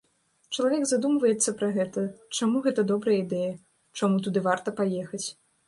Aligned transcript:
Чалавек 0.53 0.87
задумваецца 0.91 1.53
пра 1.59 1.69
гэта, 1.75 2.07
чаму 2.37 2.63
гэта 2.69 2.87
добрая 2.95 3.21
ідэя, 3.23 3.53
чаму 4.03 4.15
туды 4.27 4.47
варта 4.51 4.77
паехаць. 4.85 5.25